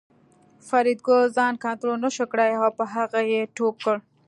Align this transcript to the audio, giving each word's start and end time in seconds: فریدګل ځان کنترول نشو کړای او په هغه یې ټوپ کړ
فریدګل 0.67 1.21
ځان 1.37 1.53
کنترول 1.63 1.97
نشو 2.05 2.25
کړای 2.31 2.51
او 2.61 2.67
په 2.77 2.83
هغه 2.95 3.19
یې 3.31 3.41
ټوپ 3.55 3.75
کړ 3.85 3.97